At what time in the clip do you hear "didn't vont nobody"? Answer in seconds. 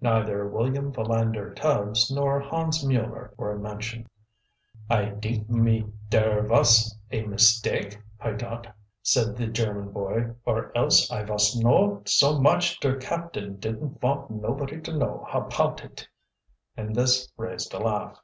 13.56-14.80